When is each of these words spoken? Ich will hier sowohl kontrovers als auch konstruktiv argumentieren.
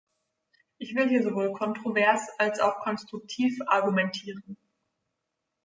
Ich 0.79 0.95
will 0.95 1.09
hier 1.09 1.21
sowohl 1.21 1.53
kontrovers 1.53 2.27
als 2.39 2.59
auch 2.59 2.79
konstruktiv 2.79 3.59
argumentieren. 3.67 4.57